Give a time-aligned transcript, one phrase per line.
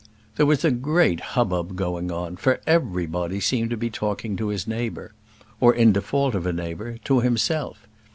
[0.35, 4.65] There was a great hubbub going on; for everybody seemed to be talking to his
[4.65, 5.13] neighbour;
[5.59, 7.85] or, in default of a neighbour, to himself.